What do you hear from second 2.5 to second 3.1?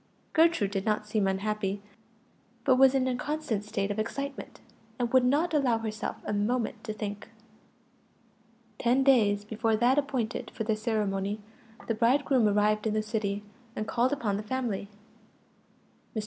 but was in